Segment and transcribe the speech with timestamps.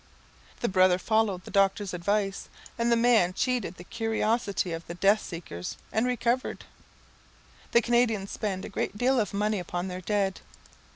[0.61, 5.21] The brother followed the doctor's advice, and the man cheated the curiosity of the death
[5.21, 6.65] seekers, and recovered.
[7.71, 10.39] The Canadians spend a great deal of money upon their dead.